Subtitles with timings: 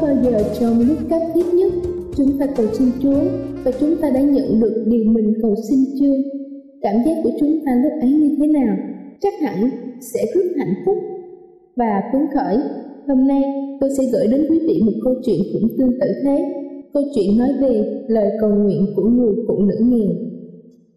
[0.00, 1.72] Có bao giờ trong lúc cấp thiết nhất,
[2.16, 3.20] chúng ta cầu xin Chúa
[3.64, 6.14] và chúng ta đã nhận được điều mình cầu xin chưa?
[6.82, 8.76] Cảm giác của chúng ta lúc ấy như thế nào?
[9.20, 10.96] Chắc hẳn sẽ rất hạnh phúc
[11.76, 12.58] và phấn khởi.
[13.08, 13.42] Hôm nay
[13.80, 16.54] tôi sẽ gửi đến quý vị một câu chuyện cũng tương tự thế.
[16.94, 20.10] Câu chuyện nói về lời cầu nguyện của người phụ nữ nghèo.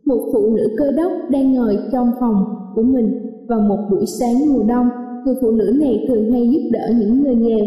[0.05, 2.43] Một phụ nữ cơ đốc đang ngồi trong phòng
[2.75, 3.11] của mình
[3.47, 4.89] vào một buổi sáng mùa đông
[5.25, 7.65] người phụ nữ này thường hay giúp đỡ những người nghèo.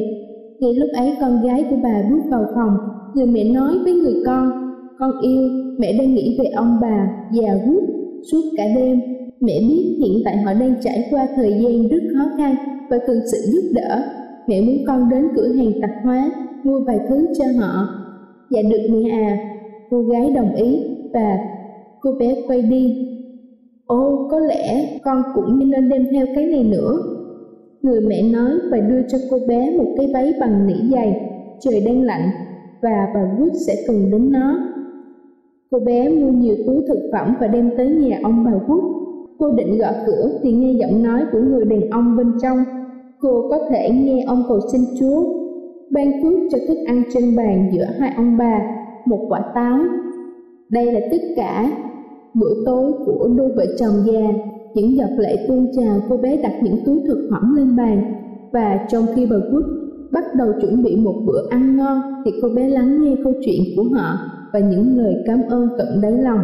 [0.63, 2.77] Ngay lúc ấy con gái của bà bước vào phòng,
[3.15, 4.51] người mẹ nói với người con,
[4.99, 7.83] con yêu, mẹ đang nghĩ về ông bà già guốc
[8.33, 9.01] suốt cả đêm.
[9.41, 12.55] Mẹ biết hiện tại họ đang trải qua thời gian rất khó khăn
[12.91, 14.03] và cần sự giúp đỡ.
[14.47, 16.31] Mẹ muốn con đến cửa hàng tạp hóa
[16.65, 17.89] mua vài thứ cho họ.
[18.51, 19.39] Dạ được mẹ à,
[19.91, 20.79] cô gái đồng ý
[21.13, 21.39] và
[22.01, 23.09] cô bé quay đi.
[23.87, 27.12] Ô, có lẽ con cũng nên đem theo cái này nữa
[27.83, 31.83] Người mẹ nói và đưa cho cô bé một cái váy bằng nỉ dày, trời
[31.87, 32.31] đang lạnh
[32.83, 34.59] và bà Wood sẽ cần đến nó.
[35.71, 38.93] Cô bé mua nhiều túi thực phẩm và đem tới nhà ông bà Wood.
[39.39, 42.59] Cô định gõ cửa thì nghe giọng nói của người đàn ông bên trong.
[43.21, 45.25] Cô có thể nghe ông cầu xin Chúa
[45.91, 48.61] ban phước cho thức ăn trên bàn giữa hai ông bà,
[49.05, 49.79] một quả táo.
[50.69, 51.71] Đây là tất cả
[52.35, 54.33] bữa tối của đôi vợ chồng già
[54.75, 58.15] những giọt lệ tuôn trào, cô bé đặt những túi thực phẩm lên bàn
[58.53, 59.65] và trong khi bà Good
[60.13, 63.63] bắt đầu chuẩn bị một bữa ăn ngon, thì cô bé lắng nghe câu chuyện
[63.77, 64.19] của họ
[64.53, 66.41] và những lời cảm ơn tận đáy lòng.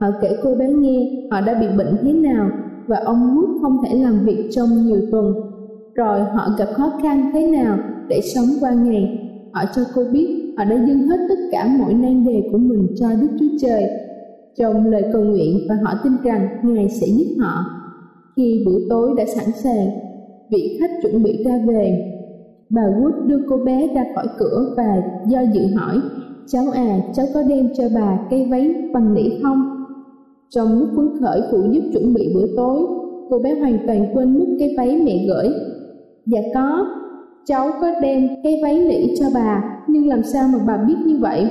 [0.00, 2.50] Họ kể cô bé nghe, họ đã bị bệnh thế nào
[2.86, 5.34] và ông Wood không thể làm việc trong nhiều tuần.
[5.94, 9.26] Rồi họ gặp khó khăn thế nào để sống qua ngày.
[9.52, 12.86] Họ cho cô biết họ đã dâng hết tất cả mọi nan đề của mình
[12.96, 13.84] cho Đức Chúa Trời
[14.60, 17.64] trong lời cầu nguyện và họ tin rằng Ngài sẽ giúp họ.
[18.36, 19.88] Khi buổi tối đã sẵn sàng,
[20.50, 22.12] vị khách chuẩn bị ra về.
[22.70, 26.00] Bà Wood đưa cô bé ra khỏi cửa và do dự hỏi,
[26.46, 29.86] cháu à, cháu có đem cho bà cây váy bằng nỉ không?
[30.50, 32.80] Trong lúc phấn khởi phụ giúp chuẩn bị bữa tối,
[33.30, 35.48] cô bé hoàn toàn quên mất cái váy mẹ gửi.
[36.26, 36.86] Dạ có,
[37.46, 41.18] cháu có đem cái váy nỉ cho bà, nhưng làm sao mà bà biết như
[41.20, 41.48] vậy?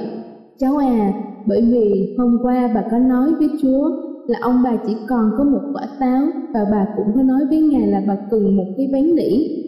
[0.59, 1.13] Cháu à,
[1.45, 3.89] bởi vì hôm qua bà có nói với Chúa
[4.27, 6.21] là ông bà chỉ còn có một quả táo
[6.53, 9.59] và bà cũng có nói với Ngài là bà cần một cái bánh nỉ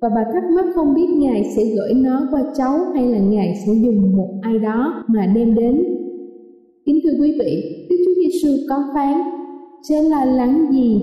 [0.00, 3.54] và bà thắc mắc không biết Ngài sẽ gửi nó qua cháu hay là Ngài
[3.66, 5.84] sẽ dùng một ai đó mà đem đến.
[6.86, 9.18] Kính thưa quý vị, Đức Chúa Giêsu có phán,
[9.88, 11.00] sẽ lo lắng gì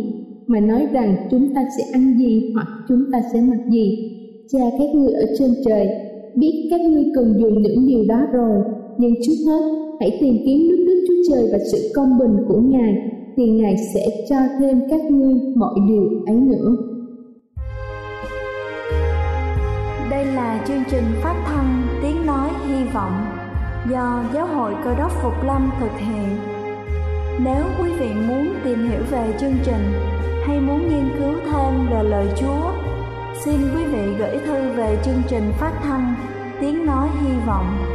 [0.47, 4.11] mà nói rằng chúng ta sẽ ăn gì hoặc chúng ta sẽ mặc gì.
[4.49, 5.87] Cha các ngươi ở trên trời
[6.35, 8.63] biết các ngươi cần dùng những điều đó rồi,
[8.97, 12.59] nhưng trước hết hãy tìm kiếm nước Đức Chúa Trời và sự công bình của
[12.61, 12.95] Ngài,
[13.37, 16.75] thì Ngài sẽ cho thêm các ngươi mọi điều ấy nữa.
[20.11, 23.25] Đây là chương trình phát thanh Tiếng Nói Hy Vọng
[23.91, 26.27] do Giáo hội Cơ đốc Phục Lâm thực hiện.
[27.43, 29.83] Nếu quý vị muốn tìm hiểu về chương trình
[30.47, 32.71] hay muốn nghiên cứu thêm về lời Chúa,
[33.45, 36.15] xin quý vị gửi thư về chương trình phát thanh
[36.61, 37.94] Tiếng Nói Hy Vọng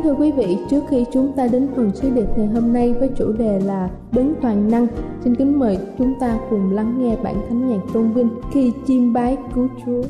[0.00, 2.92] Kính thưa quý vị, trước khi chúng ta đến phần sứ điệp ngày hôm nay
[2.92, 4.86] với chủ đề là Đấng toàn năng,
[5.24, 9.12] xin kính mời chúng ta cùng lắng nghe bản thánh nhạc tôn vinh khi chiêm
[9.12, 10.02] bái cứu Chúa.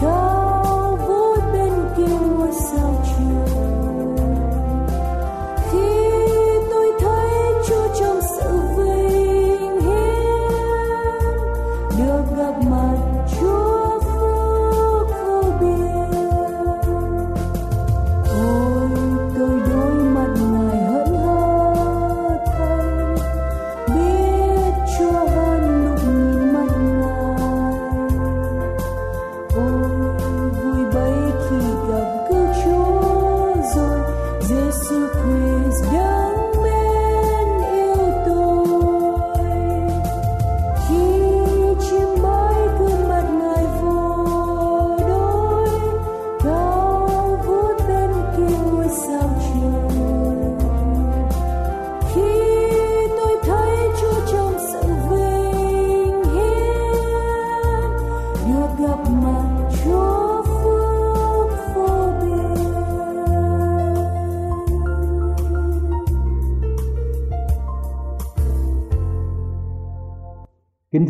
[0.00, 0.39] Kính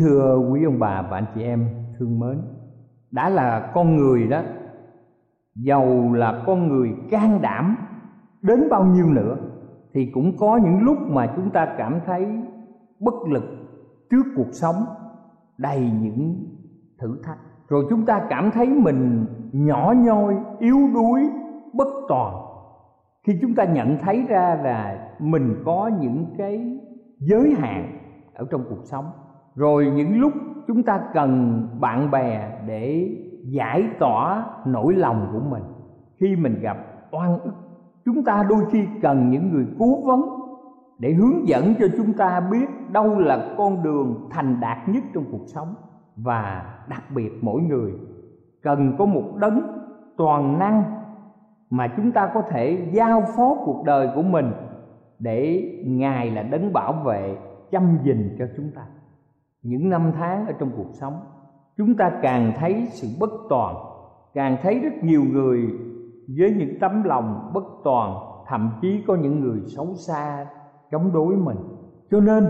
[0.01, 1.67] thưa quý ông bà và anh chị em
[1.99, 2.41] thương mến
[3.11, 4.41] Đã là con người đó
[5.55, 7.77] Giàu là con người can đảm
[8.41, 9.37] Đến bao nhiêu nữa
[9.93, 12.27] Thì cũng có những lúc mà chúng ta cảm thấy
[12.99, 13.43] bất lực
[14.09, 14.75] Trước cuộc sống
[15.61, 16.45] đầy những
[16.99, 17.37] thử thách.
[17.67, 21.21] Rồi chúng ta cảm thấy mình nhỏ nhoi, yếu đuối,
[21.73, 22.35] bất toàn.
[23.23, 26.79] Khi chúng ta nhận thấy ra là mình có những cái
[27.19, 27.97] giới hạn
[28.33, 29.05] ở trong cuộc sống
[29.55, 30.33] rồi những lúc
[30.67, 33.09] chúng ta cần bạn bè để
[33.43, 35.63] giải tỏa nỗi lòng của mình,
[36.19, 36.77] khi mình gặp
[37.11, 37.53] oan ức,
[38.05, 40.21] chúng ta đôi khi cần những người cố vấn
[40.99, 45.23] để hướng dẫn cho chúng ta biết đâu là con đường thành đạt nhất trong
[45.31, 45.75] cuộc sống.
[46.15, 47.93] Và đặc biệt mỗi người
[48.61, 49.61] cần có một đấng
[50.17, 50.83] toàn năng
[51.69, 54.51] mà chúng ta có thể giao phó cuộc đời của mình
[55.19, 57.37] để ngài là đấng bảo vệ,
[57.71, 58.81] chăm gìn cho chúng ta
[59.63, 61.19] những năm tháng ở trong cuộc sống,
[61.77, 63.75] chúng ta càng thấy sự bất toàn,
[64.33, 65.69] càng thấy rất nhiều người
[66.37, 68.15] với những tấm lòng bất toàn,
[68.47, 70.45] thậm chí có những người xấu xa
[70.91, 71.57] chống đối mình.
[72.11, 72.47] Cho nên,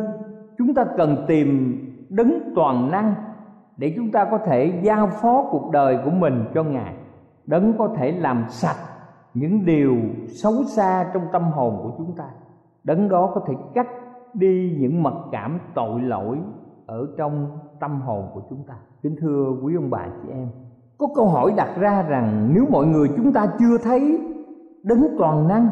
[0.57, 1.77] chúng ta cần tìm
[2.09, 3.13] đấng toàn năng
[3.77, 6.95] để chúng ta có thể giao phó cuộc đời của mình cho ngài.
[7.45, 8.91] Đấng có thể làm sạch
[9.33, 9.95] những điều
[10.27, 12.25] xấu xa trong tâm hồn của chúng ta.
[12.83, 13.87] Đấng đó có thể cắt
[14.33, 16.37] đi những mặc cảm tội lỗi
[16.91, 18.73] ở trong tâm hồn của chúng ta.
[19.03, 20.47] Kính thưa quý ông bà chị em,
[20.97, 24.19] có câu hỏi đặt ra rằng nếu mọi người chúng ta chưa thấy
[24.83, 25.69] đấng toàn năng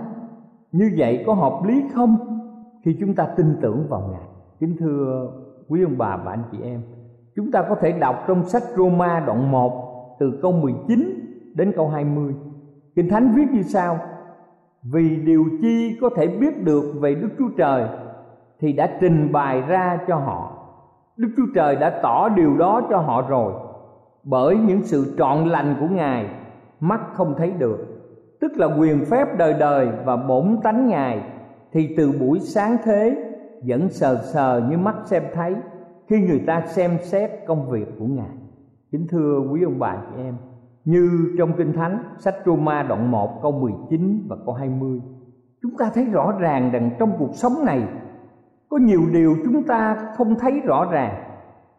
[0.71, 2.17] như vậy có hợp lý không?
[2.83, 4.27] Khi chúng ta tin tưởng vào ngài.
[4.59, 5.31] Kính thưa
[5.67, 6.81] quý ông bà và anh chị em,
[7.35, 11.19] chúng ta có thể đọc trong sách Roma đoạn 1 từ câu 19
[11.53, 12.35] đến câu 20
[12.95, 13.99] Kinh Thánh viết như sau,
[14.83, 17.87] Vì điều chi có thể biết được về Đức Chúa Trời
[18.59, 20.58] Thì đã trình bày ra cho họ.
[21.19, 23.53] Đức Chúa Trời đã tỏ điều đó cho họ rồi.
[24.23, 26.29] Bởi những sự trọn lành của Ngài,
[26.79, 27.77] Mắt không thấy được,
[28.41, 31.23] Tức là quyền phép đời đời và bổn tánh Ngài,
[31.71, 33.31] Thì từ buổi sáng thế
[33.65, 35.55] Vẫn sờ sờ như mắt xem thấy
[36.07, 38.35] Khi người ta xem xét công việc của Ngài.
[38.91, 40.35] Kính thưa quý ông bà chị em,
[40.85, 45.01] như trong Kinh Thánh, sách Roma đoạn 1 câu 19 và câu 20
[45.61, 47.87] chúng ta thấy rõ ràng rằng trong cuộc sống này
[48.69, 51.23] có nhiều điều chúng ta không thấy rõ ràng,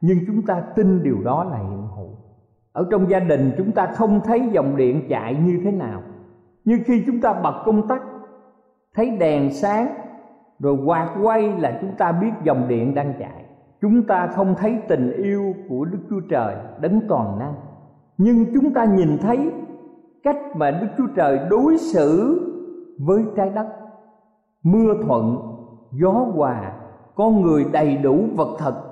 [0.00, 2.10] nhưng chúng ta tin điều đó là hiện hữu.
[2.72, 6.02] Ở trong gia đình, chúng ta không thấy dòng điện chạy như thế nào.
[6.64, 8.02] Nhưng khi chúng ta bật công tắc,
[8.94, 9.94] thấy đèn sáng,
[10.58, 13.44] rồi quạt quay là chúng ta biết dòng điện đang chạy.
[13.80, 17.54] Chúng ta không thấy tình yêu của đức chúa trời đấng toàn năng.
[18.18, 19.52] Nhưng chúng ta nhìn thấy
[20.22, 22.40] cách mà đức chúa trời đối xử
[22.98, 23.66] với trái đất.
[24.62, 25.36] Mưa thuận
[25.92, 26.72] gió hòa
[27.14, 28.82] con người đầy đủ vật thật.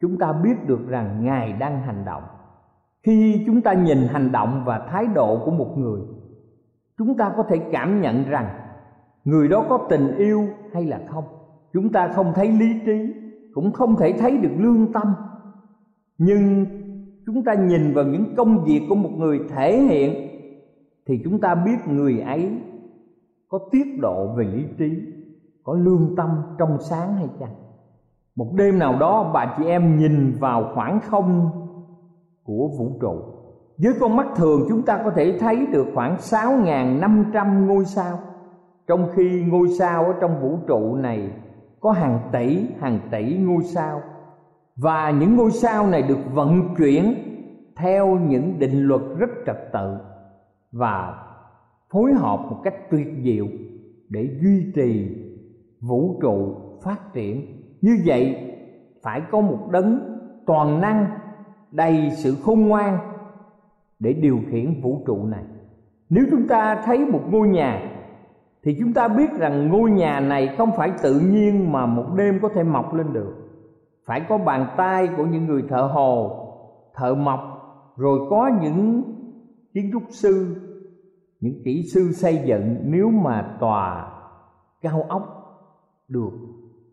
[0.00, 2.22] Chúng ta biết được rằng ngài đang hành động.
[3.02, 6.00] Khi chúng ta nhìn hành động và thái độ của một người,
[6.98, 8.48] chúng ta có thể cảm nhận rằng
[9.24, 11.24] người đó có tình yêu hay là không.
[11.72, 13.14] Chúng ta không thấy lý trí,
[13.54, 15.14] cũng không thể thấy được lương tâm.
[16.18, 16.66] Nhưng
[17.26, 20.28] chúng ta nhìn vào những công việc của một người thể hiện,
[21.06, 22.50] thì chúng ta biết người ấy
[23.48, 25.02] có tiết độ về lý trí
[25.66, 27.54] có lương tâm trong sáng hay chăng?
[28.36, 31.50] Một đêm nào đó bà chị em nhìn vào khoảng không
[32.44, 33.14] của vũ trụ.
[33.78, 38.18] Với con mắt thường chúng ta có thể thấy được khoảng 6.500 ngôi sao.
[38.86, 41.30] Trong khi ngôi sao ở trong vũ trụ này
[41.80, 44.00] có hàng tỷ, hàng tỷ ngôi sao.
[44.76, 47.14] Và những ngôi sao này được vận chuyển
[47.76, 49.96] theo những định luật rất trật tự
[50.72, 51.24] và
[51.92, 53.46] phối hợp một cách tuyệt diệu
[54.08, 55.22] để duy trì
[55.80, 57.62] vũ trụ phát triển.
[57.80, 58.52] Như vậy,
[59.02, 61.06] phải có một đấng toàn năng
[61.70, 62.98] đầy sự khôn ngoan
[63.98, 65.44] để điều khiển vũ trụ này.
[66.10, 67.92] Nếu chúng ta thấy một ngôi nhà,
[68.62, 72.38] thì chúng ta biết rằng ngôi nhà này không phải tự nhiên mà một đêm
[72.42, 73.34] có thể mọc lên được.
[74.06, 76.42] Phải có bàn tay của những người thợ hồ,
[76.94, 77.40] thợ mộc,
[77.96, 79.02] rồi có những
[79.74, 80.56] kiến trúc sư,
[81.40, 84.12] những kỹ sư xây dựng nếu mà tòa
[84.82, 85.35] cao ốc
[86.08, 86.30] được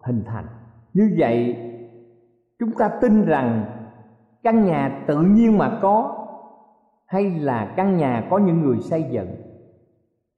[0.04, 0.46] hình thành.
[0.94, 1.58] Như vậy,
[2.60, 3.66] chúng ta tin rằng
[4.44, 6.26] căn nhà tự nhiên mà có
[7.06, 9.36] hay là căn nhà có những người xây dựng,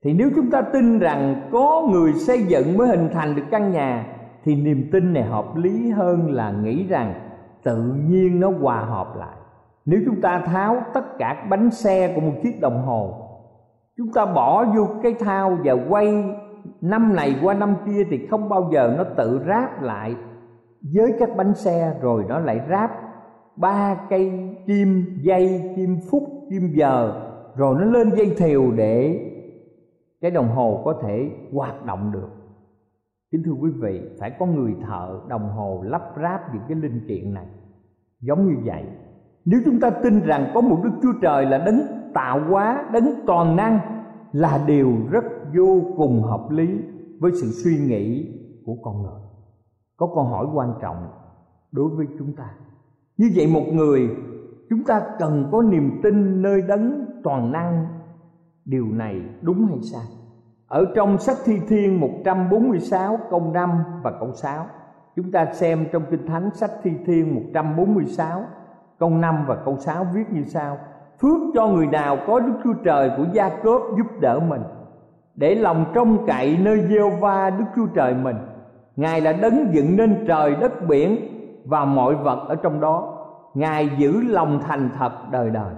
[0.04, 3.72] thì nếu chúng ta tin rằng có người xây dựng mới hình thành được căn
[3.72, 4.06] nhà,
[4.44, 7.14] thì niềm tin này hợp lý hơn là nghĩ rằng
[7.62, 9.36] tự nhiên nó hòa hợp lại.
[9.84, 13.14] Nếu chúng ta tháo tất cả bánh xe của một chiếc đồng hồ,
[13.96, 16.24] chúng ta bỏ vô cái thao và quay
[16.80, 20.16] năm này qua năm kia thì không bao giờ nó tự ráp lại
[20.94, 22.90] với các bánh xe, rồi nó lại ráp
[23.56, 27.22] ba cây kim dây, kim phút kim giờ,
[27.56, 29.20] rồi nó lên dây thều để
[30.20, 32.28] cái đồng hồ có thể hoạt động được.
[33.32, 37.00] Kính thưa quý vị, phải có người thợ đồng hồ lắp ráp những cái linh
[37.08, 37.46] kiện này.
[38.20, 38.84] Giống như vậy.
[39.44, 41.80] Nếu chúng ta tin rằng có một đức chúa trời là đấng
[42.14, 43.78] tạo hóa, đấng toàn năng
[44.32, 45.24] là điều rất
[45.56, 46.68] vô cùng hợp lý
[47.20, 48.32] với sự suy nghĩ
[48.66, 49.20] của con người.
[49.96, 51.08] Có câu hỏi quan trọng
[51.72, 52.50] đối với chúng ta.
[53.16, 54.10] Như vậy một người,
[54.70, 57.86] chúng ta cần có niềm tin nơi đấng toàn năng.
[58.64, 60.06] Điều này đúng hay sai?
[60.68, 63.70] Ở trong sách thi thiên 146 câu 5
[64.02, 64.66] và câu 6
[65.16, 68.42] chúng ta xem trong kinh thánh sách thi thiên 146
[68.98, 70.78] câu 5 và câu 6 viết như sau.
[71.20, 74.62] Phước cho người nào có đức chúa trời của gia cốp giúp đỡ mình
[75.36, 78.36] để lòng trông cậy nơi gieo va đức chúa trời mình.
[78.96, 81.16] Ngài là đấng dựng nên trời, đất, biển
[81.64, 83.12] và mọi vật ở trong đó.
[83.54, 85.74] Ngài giữ lòng thành thật đời đời.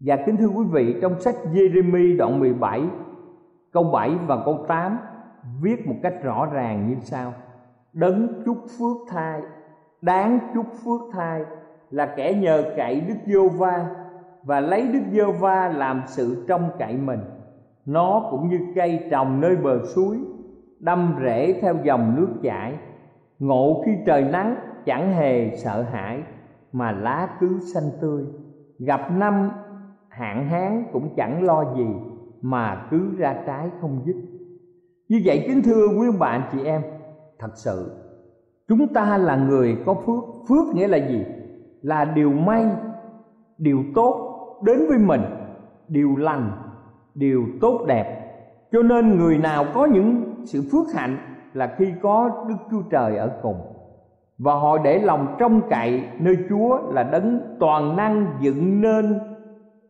[0.00, 2.82] Và kính thưa quý vị, trong sách Jeremy đoạn 17
[3.72, 4.98] câu 7 và câu 8
[5.60, 7.32] viết một cách rõ ràng như sau.
[7.92, 9.40] Đấng chúc phước thai
[10.02, 11.44] đáng chúc phước thai
[11.90, 13.86] là kẻ nhờ cậy đức giê va
[14.42, 17.20] và lấy đức giê va làm sự trông cậy mình
[17.86, 20.18] nó cũng như cây trồng nơi bờ suối,
[20.80, 22.74] đâm rễ theo dòng nước chảy.
[23.38, 26.22] Ngộ khi trời nắng, chẳng hề sợ hãi,
[26.72, 28.24] mà lá cứ xanh tươi.
[28.78, 29.50] Gặp năm,
[30.08, 31.86] hạn hán cũng chẳng lo gì,
[32.42, 34.16] mà cứ ra trái không dứt.
[35.08, 36.82] Như vậy kính thưa quý ông bạn chị em,
[37.38, 37.96] thật sự,
[38.68, 40.24] chúng ta là người có phước.
[40.48, 41.24] Phước nghĩa là gì?
[41.82, 42.66] Là điều may,
[43.58, 45.20] điều tốt đến với mình,
[45.88, 46.50] điều lành
[47.14, 48.18] điều tốt đẹp.
[48.72, 51.16] Cho nên người nào có những sự phước hạnh
[51.54, 53.60] là khi có đức chúa trời ở cùng.
[54.38, 59.18] Và họ để lòng trông cậy nơi chúa là đấng toàn năng dựng nên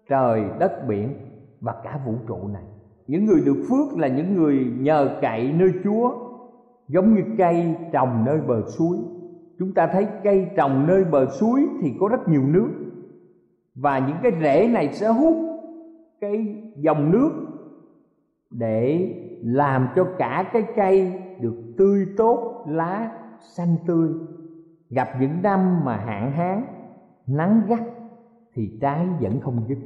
[0.08, 1.08] trời đất biển
[1.60, 2.62] và cả vũ trụ này.
[3.06, 6.12] Những người được phước là những người nhờ cậy nơi chúa,
[6.88, 8.98] giống như cây trồng nơi bờ suối.
[9.58, 12.68] Chúng ta thấy cây trồng nơi bờ suối thì có rất nhiều nước.
[13.74, 15.51] Và những cái rễ này sẽ hút
[16.22, 17.30] cái dòng nước
[18.50, 19.08] để
[19.42, 23.10] làm cho cả cái cây được tươi tốt, lá
[23.40, 24.08] xanh tươi.
[24.90, 26.64] Gặp những năm mà hạn hán,
[27.26, 27.80] nắng gắt
[28.54, 29.78] thì trái vẫn không dứt.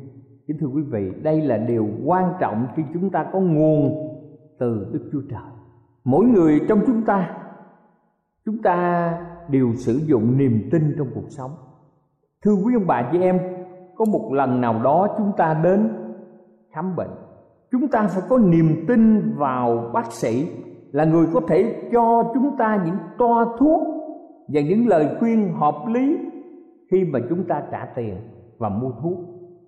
[0.46, 4.08] Kính thưa quý vị, đây là điều quan trọng khi chúng ta có nguồn
[4.58, 5.50] từ đức chúa trời.
[6.04, 7.36] Mỗi người trong chúng ta
[8.44, 9.10] chúng ta
[9.48, 11.50] đều sử dụng niềm tin trong cuộc sống.
[12.44, 13.38] Thưa quý ông bà chị em,
[13.96, 16.05] có một lần nào đó chúng ta đến
[16.76, 17.10] khám bệnh.
[17.72, 20.48] Chúng ta phải có niềm tin vào bác sĩ
[20.92, 23.82] là người có thể cho chúng ta những toa thuốc
[24.48, 26.16] và những lời khuyên hợp lý
[26.90, 28.16] khi mà chúng ta trả tiền
[28.58, 29.18] và mua thuốc.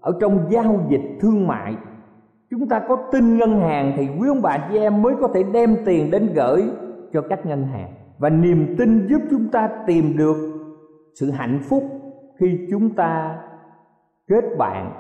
[0.01, 1.77] Ở trong giao dịch thương mại,
[2.51, 5.43] chúng ta có tin ngân hàng thì quý ông bà chị em mới có thể
[5.53, 6.63] đem tiền đến gửi
[7.13, 7.93] cho các ngân hàng.
[8.19, 10.37] Và niềm tin giúp chúng ta tìm được
[11.21, 11.85] sự hạnh phúc
[12.41, 13.39] khi chúng ta
[14.29, 14.93] kết bạn,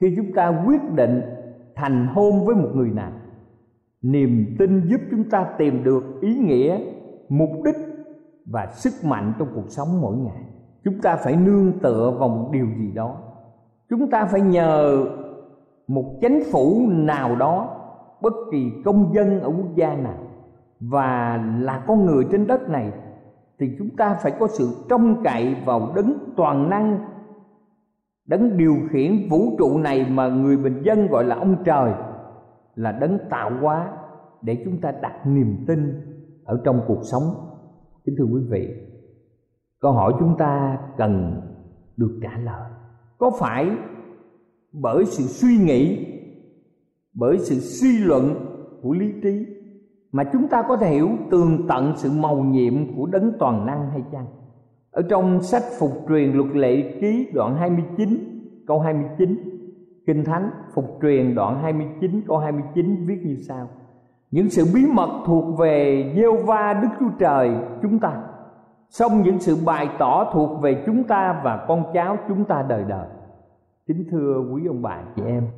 [0.00, 1.20] khi chúng ta quyết định
[1.74, 3.12] thành hôn với một người nào
[4.02, 6.80] niềm tin giúp chúng ta tìm được ý nghĩa,
[7.28, 7.76] mục đích
[8.46, 10.42] và sức mạnh trong cuộc sống mỗi ngày.
[10.84, 13.16] Chúng ta phải nương tựa vào một điều gì đó.
[13.90, 15.04] Chúng ta phải nhờ
[15.88, 17.76] một chính phủ nào đó,
[18.20, 20.18] bất kỳ công dân ở quốc gia nào,
[20.80, 22.92] và là con người trên đất này,
[23.58, 26.98] thì chúng ta phải có sự trông cậy vào đấng toàn năng
[28.26, 31.92] đấng điều khiển vũ trụ này mà người bình dân gọi là ông trời
[32.74, 33.92] là đấng tạo hóa
[34.42, 36.00] để chúng ta đặt niềm tin
[36.44, 37.22] ở trong cuộc sống.
[38.04, 38.68] Kính thưa quý vị,
[39.80, 41.40] câu hỏi chúng ta cần
[41.96, 42.70] được trả lời.
[43.18, 43.70] Có phải
[44.72, 46.06] bởi sự suy nghĩ,
[47.14, 48.34] bởi sự suy luận
[48.82, 49.46] của lý trí
[50.12, 53.90] mà chúng ta có thể hiểu tường tận sự màu nhiệm của đấng toàn năng
[53.90, 54.26] hay chăng?
[54.92, 58.18] Ở trong sách phục truyền luật lệ ký đoạn 29
[58.66, 59.52] câu 29
[60.06, 63.68] Kinh Thánh phục truyền đoạn 29 câu 29 viết như sau.
[64.30, 67.50] Những sự bí mật thuộc về gieo va Đức Chúa Trời
[67.82, 68.22] chúng ta,
[68.88, 72.84] Xong những sự bày tỏ thuộc về chúng ta và con cháu chúng ta đời
[72.88, 73.08] đời.
[73.86, 75.48] Kính thưa quý ông bà, chị em,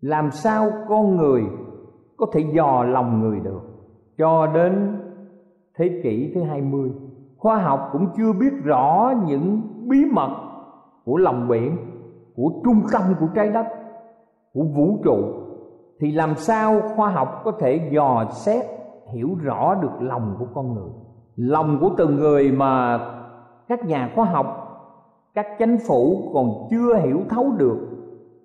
[0.00, 1.42] Làm sao con người
[2.16, 3.60] có thể dò lòng người được
[4.18, 4.98] Cho đến
[5.78, 6.90] thế kỷ thứ 20
[7.40, 10.30] Khoa học cũng chưa biết rõ những bí mật
[11.04, 11.76] của lòng biển,
[12.36, 13.66] Của trung tâm của trái đất,
[14.54, 15.18] Của vũ trụ.
[16.00, 18.64] Thì làm sao khoa học có thể dò xét,
[19.12, 20.90] hiểu rõ được lòng của con người?
[21.36, 23.00] Lòng của từng người mà
[23.68, 24.46] các nhà khoa học,
[25.34, 27.78] các chánh phủ còn chưa hiểu thấu được,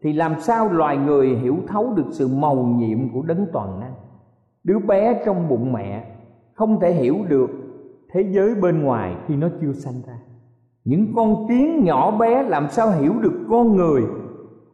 [0.04, 3.94] thì làm sao loài người hiểu thấu được sự màu nhiệm của đấng toàn năng?
[4.64, 6.06] Đứa bé trong bụng mẹ
[6.54, 7.50] không thể hiểu được
[8.16, 10.18] thế giới bên ngoài khi nó chưa sanh ra.
[10.86, 14.02] Những con kiến nhỏ bé làm sao hiểu được con người?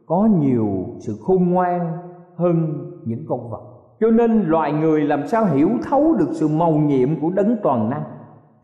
[0.06, 1.92] Có nhiều sự khôn ngoan
[2.36, 2.72] hơn
[3.04, 3.62] những con vật.
[4.00, 7.90] Cho nên loài người làm sao hiểu thấu được sự màu nhiệm của đấng toàn
[7.90, 8.02] năng?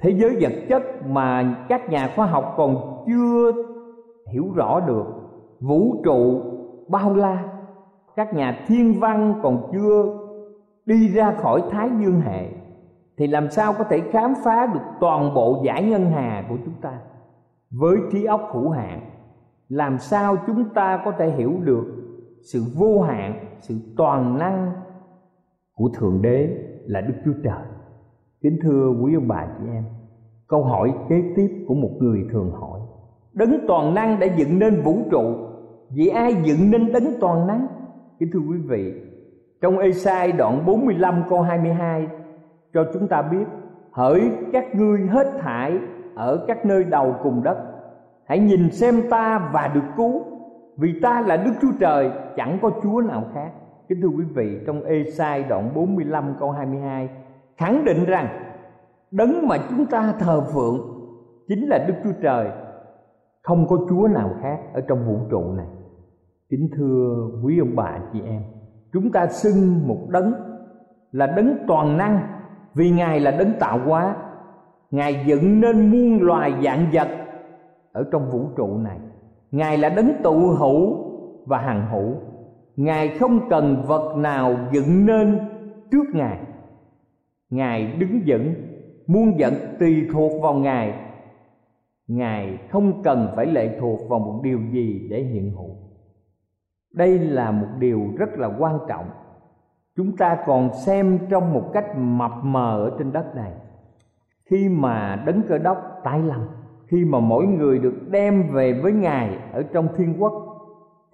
[0.00, 3.52] Thế giới vật chất mà các nhà khoa học còn chưa
[4.32, 5.04] hiểu rõ được.
[5.60, 6.42] Vũ trụ
[6.88, 7.44] bao la.
[8.16, 10.04] Các nhà thiên văn còn chưa
[10.86, 12.57] đi ra khỏi thái dương hệ
[13.18, 16.74] thì làm sao có thể khám phá được toàn bộ giải ngân hà của chúng
[16.80, 16.98] ta?
[17.70, 19.10] Với trí óc hữu hạn,
[19.68, 21.84] làm sao chúng ta có thể hiểu được
[22.52, 24.72] sự vô hạn, sự toàn năng
[25.74, 26.48] của thượng đế
[26.86, 27.64] là đức chúa trời?
[28.42, 29.84] Kính thưa quý ông bà chị em,
[30.48, 32.80] câu hỏi kế tiếp của một người thường hỏi,
[33.32, 35.34] đấng toàn năng đã dựng nên vũ trụ
[35.90, 37.66] vì ai dựng nên đấng toàn năng?
[38.18, 38.92] Kính thưa quý vị,
[39.60, 42.06] trong Ê-sai đoạn 45 câu 22
[42.78, 43.44] cho chúng ta biết.
[43.92, 45.78] Hỡi các ngươi hết thải
[46.14, 47.58] ở các nơi đầu cùng đất.
[48.26, 50.22] Hãy nhìn xem ta và được cứu,
[50.76, 53.50] vì ta là Đức Chúa Trời, chẳng có Chúa nào khác.
[53.88, 57.08] Kính thưa quý vị, trong Ê-sai đoạn 45 câu 22
[57.56, 58.28] khẳng định rằng
[59.10, 60.78] đấng mà chúng ta thờ phượng
[61.48, 62.48] chính là Đức Chúa Trời.
[63.42, 65.66] Không có Chúa nào khác ở trong vũ trụ này.
[66.50, 68.42] Kính thưa quý ông bà, chị em,
[68.92, 70.32] chúng ta xưng một đấng
[71.12, 72.37] là đấng toàn năng
[72.78, 74.16] vì ngài là đấng tạo hóa,
[74.90, 77.08] ngài dựng nên muôn loài dạng vật
[77.92, 78.98] ở trong vũ trụ này.
[79.50, 80.96] Ngài là đấng tụ hữu
[81.46, 82.14] và hằng hữu.
[82.76, 85.38] Ngài không cần vật nào dựng nên
[85.90, 86.38] trước ngài.
[87.50, 88.54] Ngài đứng vững,
[89.06, 90.94] muôn vật tùy thuộc vào ngài.
[92.06, 95.76] Ngài không cần phải lệ thuộc vào một điều gì để hiện hữu.
[96.94, 99.06] Đây là một điều rất là quan trọng
[99.98, 103.52] chúng ta còn xem trong một cách mập mờ ở trên đất này.
[104.50, 106.40] Khi mà đấng cơ đốc tái lâm,
[106.86, 110.32] khi mà mỗi người được đem về với ngài ở trong thiên quốc,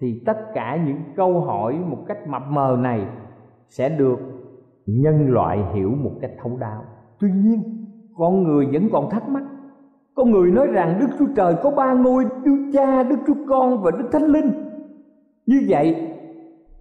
[0.01, 3.07] thì tất cả những câu hỏi một cách mập mờ này
[3.69, 4.19] sẽ được
[4.87, 6.83] nhân loại hiểu một cách thấu đáo.
[7.21, 9.45] Tuy nhiên, con người vẫn còn thắc mắc.
[10.15, 13.83] Con người nói rằng đức chúa trời có ba ngôi đức cha, đức chúa con
[13.83, 14.51] và đức thánh linh.
[15.47, 16.11] Như vậy,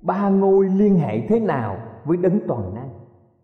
[0.01, 2.89] ba ngôi liên hệ thế nào với đấng toàn năng.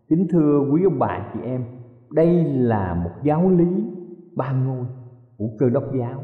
[0.08, 1.64] Kính thưa quý ông bà, chị em,
[2.10, 3.84] đây là một giáo lý
[4.36, 4.86] ba ngôi
[5.38, 6.22] của cơ đốc giáo.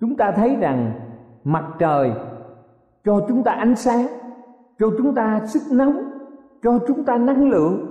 [0.00, 0.92] Chúng ta thấy rằng
[1.44, 2.12] mặt trời
[3.04, 4.06] cho chúng ta ánh sáng,
[4.78, 6.02] cho chúng ta sức nóng,
[6.62, 7.86] cho chúng ta năng lượng.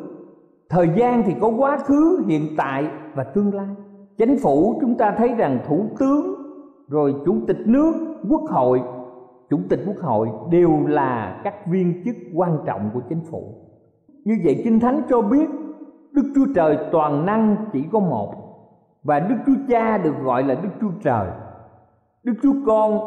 [0.69, 3.75] Thời gian thì có quá khứ, hiện tại và tương lai.
[4.17, 6.36] Chính phủ chúng ta thấy rằng thủ tướng,
[6.88, 7.93] rồi chủ tịch nước,
[8.30, 8.82] quốc hội,
[9.49, 13.54] chủ tịch quốc hội đều là các viên chức quan trọng của chính phủ
[14.25, 15.49] như vậy kinh thánh cho biết
[16.12, 18.34] đức chúa trời toàn năng chỉ có một.
[19.03, 21.27] Và đức chúa cha được gọi là đức chúa trời.
[22.23, 22.99] Đức chúa con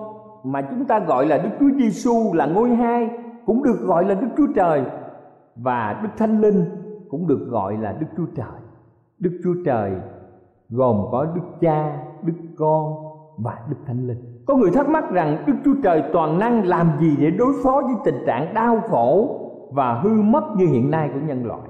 [0.45, 3.11] mà chúng ta gọi là đức chúa giêsu là ngôi hai
[3.47, 4.83] cũng được gọi là đức chúa trời.
[5.57, 6.65] Và đức thánh linh
[7.11, 8.61] cũng được gọi là đức chúa trời.
[9.19, 9.93] Đức chúa trời
[10.71, 12.95] gồm có đức cha, đức con
[13.39, 14.43] và đức thánh linh.
[14.47, 17.83] Có người thắc mắc rằng đức chúa trời toàn năng làm gì để đối phó
[17.85, 19.41] với tình trạng đau khổ
[19.75, 21.69] và hư mất như hiện nay của nhân loại.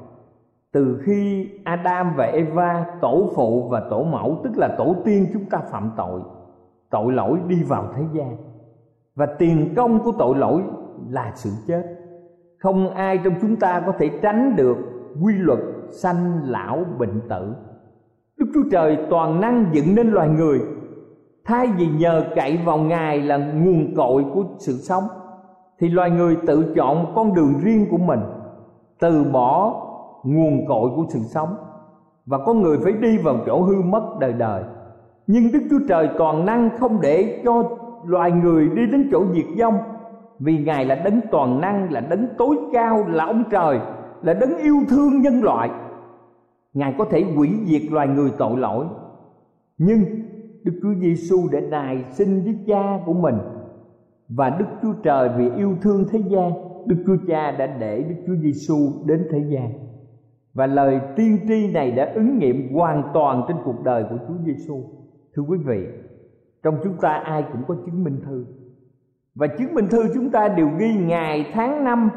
[0.73, 5.45] Từ khi adam và eva tổ phụ và tổ mẫu, tức là tổ tiên chúng
[5.45, 6.21] ta phạm tội
[6.91, 8.37] tội lỗi đi vào thế gian.
[9.15, 10.63] Và tiền công của tội lỗi
[11.09, 11.83] là sự chết.
[12.59, 14.77] Không ai trong chúng ta có thể tránh được
[15.23, 15.59] quy luật
[15.91, 17.55] sanh lão bệnh tử.
[18.39, 20.61] Đức chúa trời toàn năng dựng nên loài người.
[21.45, 25.05] Thay vì nhờ cậy vào ngài là nguồn cội của sự sống
[25.79, 28.21] thì loài người tự chọn con đường riêng của mình,
[29.01, 29.81] từ bỏ
[30.25, 31.57] nguồn cội của sự sống.
[32.27, 34.63] Và con người phải đi vào chỗ hư mất đời đời.
[35.27, 37.63] Nhưng đức chúa trời toàn năng không để cho
[38.05, 39.79] loài người đi đến chỗ diệt vong.
[40.39, 43.81] Vì ngài là đấng toàn năng, là đấng tối cao, là ông trời,
[44.23, 45.71] là đấng yêu thương nhân loại.
[46.75, 48.87] Ngài có thể hủy diệt loài người tội lỗi.
[49.79, 50.05] Nhưng
[50.65, 53.35] đức chúa giêsu đã nài xin với cha của mình
[54.37, 56.53] và đức chúa trời vì yêu thương thế gian
[56.87, 59.85] đức chúa cha đã để đức chúa giêsu đến thế gian
[60.55, 64.35] và lời tiên tri này đã ứng nghiệm hoàn toàn trên cuộc đời của Chúa
[64.45, 64.83] Giêsu.
[65.37, 65.87] Thưa quý vị,
[66.63, 68.47] trong chúng ta ai cũng có chứng minh thư.
[69.35, 72.11] Và chứng minh thư chúng ta đều ghi ngày tháng năm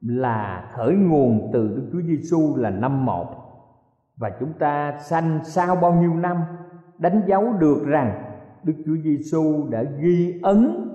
[0.00, 3.26] là khởi nguồn từ Đức Chúa Giêsu là năm một
[4.16, 6.36] và chúng ta sanh sau bao nhiêu năm
[6.98, 8.22] đánh dấu được rằng
[8.64, 10.87] Đức Chúa Giêsu đã ghi ấn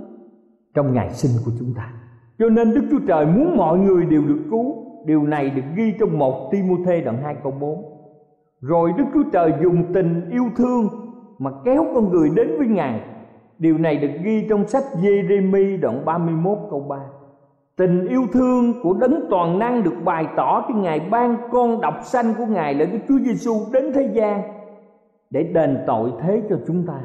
[0.73, 1.93] trong ngày sinh của chúng ta.
[2.39, 5.93] Cho nên Đức Chúa Trời muốn mọi người đều được cứu Điều này được ghi
[5.99, 7.83] trong một Timôthê đoạn 2 câu 4
[8.61, 10.87] Rồi Đức Chúa Trời dùng tình yêu thương
[11.39, 13.01] Mà kéo con người đến với Ngài
[13.59, 16.97] Điều này được ghi trong sách Giêri-mi đoạn 31 câu 3
[17.77, 21.99] Tình yêu thương của đấng toàn năng được bày tỏ khi Ngài ban con độc
[22.03, 24.41] sanh của Ngài là Đức Chúa Giêsu đến thế gian
[25.29, 26.99] để đền tội thế cho chúng ta.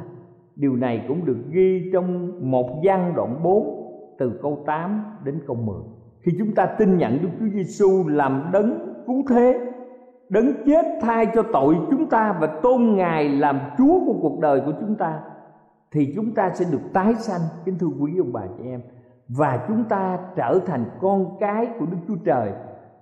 [0.59, 5.57] Điều này cũng được ghi trong một gian đoạn 4 từ câu 8 đến câu
[5.57, 5.77] 10
[6.21, 9.61] khi chúng ta tin nhận Đức Chúa Giêsu làm đấng cứu thế,
[10.29, 14.61] đấng chết thay cho tội chúng ta và tôn Ngài làm Chúa của cuộc đời
[14.67, 15.21] của chúng ta
[15.93, 17.41] thì chúng ta sẽ được tái sanh.
[17.65, 18.81] Kính thưa quý ông bà chị em
[19.29, 22.53] và chúng ta trở thành con cái của Đức Chúa Trời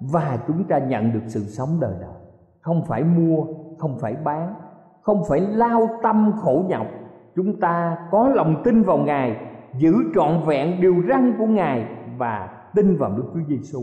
[0.00, 2.14] và chúng ta nhận được sự sống đời đời.
[2.60, 3.44] Không phải mua
[3.78, 4.54] không phải bán
[5.02, 6.86] không phải lao tâm khổ nhọc
[7.36, 9.36] chúng ta có lòng tin vào ngài,
[9.78, 13.80] giữ trọn vẹn điều răn của ngài và tin vào Đức Chúa Giêsu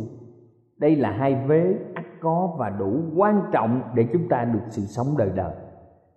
[0.77, 4.81] đây là hai vế ắt có và đủ quan trọng để chúng ta được sự
[4.81, 5.53] sống đời đời.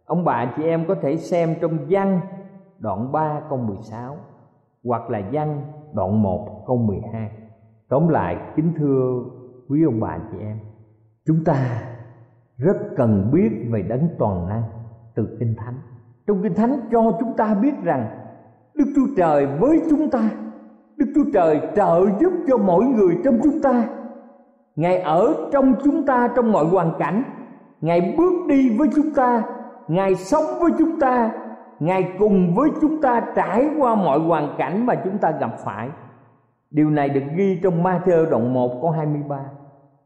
[0.04, 2.20] Ông bà chị em có thể xem trong văn
[2.78, 4.16] đoạn 3 câu 16
[4.84, 7.30] hoặc là văn đoạn 1 câu 12
[7.88, 9.24] tóm lại, kính thưa
[9.68, 10.58] quý ông bà chị em,
[11.26, 11.82] chúng ta
[12.56, 14.62] rất cần biết về đấng toàn năng
[15.14, 15.74] từ kinh thánh
[16.26, 18.08] trong kinh thánh cho chúng ta biết rằng
[18.74, 20.20] đức chúa trời với chúng ta,
[20.96, 23.84] đức chúa trời trợ giúp cho mỗi người trong chúng ta.
[24.76, 27.22] Ngài ở trong chúng ta trong mọi hoàn cảnh.
[27.80, 29.42] Ngài bước đi với chúng ta,
[29.88, 31.30] ngài sống với chúng ta,
[31.80, 35.88] ngài cùng với chúng ta trải qua mọi hoàn cảnh mà chúng ta gặp phải.
[36.70, 39.36] Điều này được ghi trong Ma-thơ đoạn 1 câu 23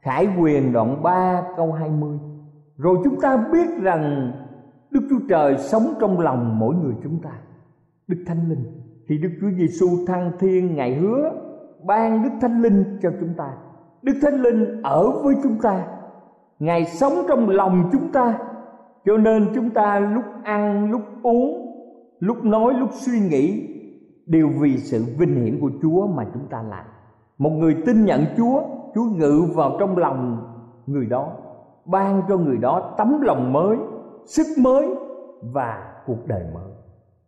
[0.02, 2.18] Khải quyền đoạn 3 câu 20
[2.76, 4.32] Rồi chúng ta biết rằng
[4.90, 7.30] Đức Chúa Trời sống trong lòng mỗi người chúng ta.
[8.08, 8.64] Đức Thánh Linh
[9.08, 11.30] thì Đức Chúa Giêsu thăng thiên Ngài hứa
[11.84, 13.52] ban Đức Thánh Linh cho chúng ta.
[14.02, 15.86] Đức Thánh Linh ở với chúng ta.
[16.58, 18.38] Ngài sống trong lòng chúng ta.
[19.04, 21.66] Cho nên chúng ta lúc ăn, lúc uống
[22.20, 23.68] Lúc nói, lúc suy nghĩ
[24.26, 26.84] Đều vì sự vinh hiển của Chúa mà chúng ta làm.
[27.38, 28.62] Một người tin nhận Chúa
[28.94, 30.46] Chúa ngự vào trong lòng
[30.86, 31.28] người đó
[31.84, 33.76] Ban cho người đó tấm lòng mới.
[34.26, 34.88] Sức mới
[35.42, 36.72] và cuộc đời mới.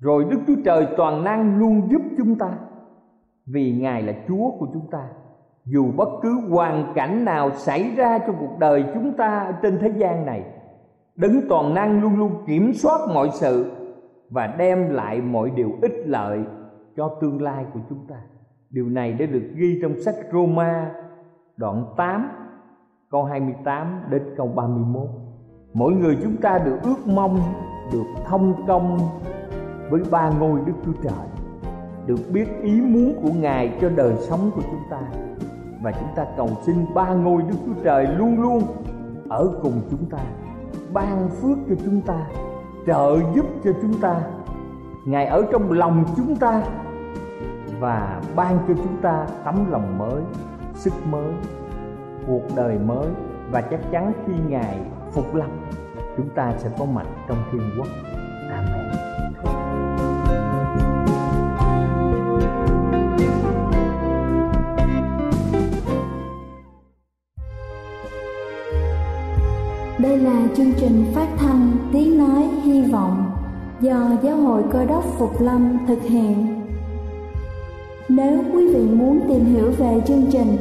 [0.00, 2.58] Rồi Đức Chúa Trời toàn năng luôn giúp chúng ta,
[3.46, 5.08] Vì Ngài là Chúa của chúng ta.
[5.64, 9.92] Dù bất cứ hoàn cảnh nào xảy ra trong cuộc đời chúng ta trên thế
[9.96, 10.44] gian này,
[11.16, 13.70] Đấng toàn năng luôn luôn kiểm soát mọi sự
[14.30, 16.40] Và đem lại mọi điều ích lợi
[16.96, 18.16] cho tương lai của chúng ta.
[18.70, 20.90] Điều này đã được ghi trong sách Roma
[21.56, 22.28] đoạn 8
[23.10, 25.08] câu 28 đến câu 31
[25.74, 27.40] Mỗi người chúng ta được ước mong
[27.92, 28.98] được thông công
[29.90, 31.26] với ba ngôi Đức Chúa Trời,
[32.06, 35.00] Được biết ý muốn của Ngài cho đời sống của chúng ta.
[35.82, 38.62] Và chúng ta cầu xin ba ngôi Đức Chúa Trời luôn luôn
[39.28, 40.18] ở cùng chúng ta,
[40.92, 42.26] Ban phước cho chúng ta,
[42.86, 44.20] Trợ giúp cho chúng ta.
[45.04, 46.62] Ngài ở trong lòng chúng ta
[47.80, 50.22] Và ban cho chúng ta tấm lòng mới,
[50.74, 51.32] sức mới,
[52.26, 53.08] cuộc đời mới.
[53.50, 54.78] Và chắc chắn khi ngài
[55.12, 55.50] phục lâm
[56.16, 57.88] chúng ta sẽ có mặt trong thiên quốc
[58.50, 58.92] amen
[69.98, 73.30] Đây là chương trình phát thanh Tiếng Nói Hy Vọng
[73.80, 76.62] do Giáo hội Cơ đốc Phục Lâm thực hiện.
[78.08, 80.56] Nếu quý vị muốn tìm hiểu về chương trình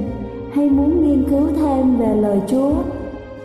[0.54, 2.74] hay muốn nghiên cứu thêm về lời Chúa,